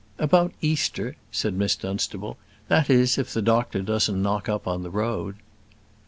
[0.17, 2.35] "About Easter," said Miss Dunstable;
[2.69, 5.35] "that is, if the doctor doesn't knock up on the road."